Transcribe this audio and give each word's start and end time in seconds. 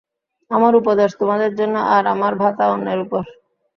আমার 0.51 0.73
উপদেশ 0.75 1.09
তোমাদের 1.19 1.51
জন্য 1.59 1.75
আর 1.95 2.03
আমার 2.13 2.33
ভাতা 2.41 2.65
অন্যের 2.73 2.99
উপর। 3.05 3.23